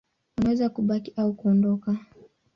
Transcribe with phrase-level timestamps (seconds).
[0.37, 1.97] Wanaweza kubaki au kuondoka.